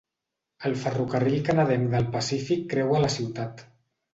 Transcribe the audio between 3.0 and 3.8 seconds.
la ciutat.